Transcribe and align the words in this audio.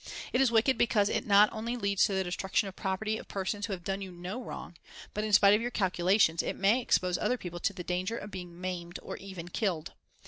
It 0.33 0.41
is 0.41 0.49
wicked 0.51 0.79
because 0.79 1.09
it 1.09 1.27
not 1.27 1.53
only 1.53 1.77
leads 1.77 2.05
to 2.05 2.13
the 2.15 2.23
destruction 2.23 2.67
of 2.67 2.75
property 2.75 3.19
of 3.19 3.27
persons 3.27 3.67
who 3.67 3.73
have 3.73 3.83
done 3.83 4.01
you 4.01 4.11
no 4.11 4.43
wrong, 4.43 4.75
but 5.13 5.23
in 5.23 5.31
spite 5.31 5.53
of 5.53 5.61
your 5.61 5.69
calculations, 5.69 6.41
it 6.41 6.55
may 6.55 6.81
expose 6.81 7.19
other 7.19 7.37
people 7.37 7.59
to 7.59 7.71
the 7.71 7.83
danger 7.83 8.17
of 8.17 8.31
being 8.31 8.59
maimed 8.59 8.97
or 9.03 9.15
even 9.17 9.47
killed. 9.49 9.93